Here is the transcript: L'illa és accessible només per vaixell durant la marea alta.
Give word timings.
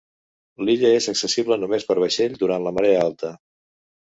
L'illa 0.69 0.89
és 0.99 1.09
accessible 1.13 1.57
només 1.65 1.85
per 1.91 1.99
vaixell 2.05 2.41
durant 2.45 2.67
la 2.69 2.75
marea 2.79 3.07
alta. 3.07 3.35